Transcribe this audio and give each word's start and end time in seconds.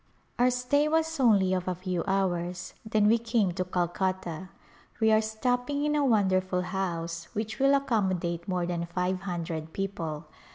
Our 0.39 0.49
stay 0.49 0.87
was 0.87 1.19
only 1.19 1.53
of 1.53 1.67
a 1.67 1.75
few 1.75 2.03
hours 2.07 2.73
j 2.73 2.79
then 2.93 3.07
we 3.07 3.19
came 3.19 3.51
to 3.51 3.63
Calcutta. 3.63 4.49
We 4.99 5.11
are 5.11 5.21
stopping 5.21 5.85
in 5.85 5.95
a 5.95 6.03
wonderful 6.03 6.63
house 6.63 7.25
which 7.33 7.59
will 7.59 7.75
accommodate 7.75 8.47
more 8.47 8.65
than 8.65 8.87
five 8.87 9.19
hundred 9.21 9.73
people. 9.73 10.25